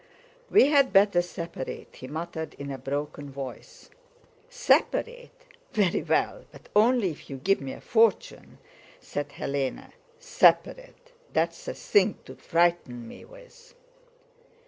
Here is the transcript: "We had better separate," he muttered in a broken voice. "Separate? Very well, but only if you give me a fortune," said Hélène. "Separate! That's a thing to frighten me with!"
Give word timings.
"We 0.49 0.69
had 0.71 0.91
better 0.91 1.21
separate," 1.21 1.97
he 1.97 2.07
muttered 2.07 2.55
in 2.55 2.71
a 2.71 2.79
broken 2.79 3.29
voice. 3.29 3.91
"Separate? 4.49 5.45
Very 5.73 6.01
well, 6.01 6.45
but 6.51 6.69
only 6.75 7.11
if 7.11 7.29
you 7.29 7.37
give 7.37 7.61
me 7.61 7.73
a 7.73 7.81
fortune," 7.81 8.57
said 8.99 9.29
Hélène. 9.29 9.91
"Separate! 10.17 11.11
That's 11.33 11.67
a 11.67 11.75
thing 11.75 12.17
to 12.25 12.33
frighten 12.35 13.07
me 13.07 13.25
with!" 13.25 13.75